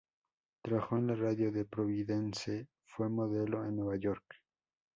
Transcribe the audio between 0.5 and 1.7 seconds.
Trabajó en la radio de